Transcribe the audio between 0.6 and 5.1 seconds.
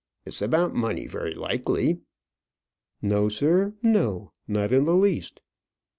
money, very likely?" "No, sir, no; not in the